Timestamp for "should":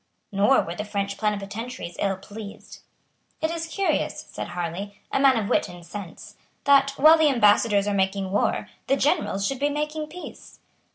9.45-9.59